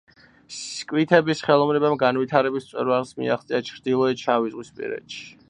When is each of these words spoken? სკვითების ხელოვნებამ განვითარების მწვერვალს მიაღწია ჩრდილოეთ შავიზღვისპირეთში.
სკვითების 0.59 1.43
ხელოვნებამ 1.47 1.97
განვითარების 2.05 2.65
მწვერვალს 2.71 3.13
მიაღწია 3.21 3.61
ჩრდილოეთ 3.71 4.27
შავიზღვისპირეთში. 4.27 5.25